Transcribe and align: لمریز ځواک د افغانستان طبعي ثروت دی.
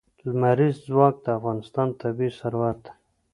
لمریز 0.31 0.75
ځواک 0.87 1.15
د 1.25 1.27
افغانستان 1.37 1.87
طبعي 2.01 2.29
ثروت 2.39 2.77
دی. 2.85 2.91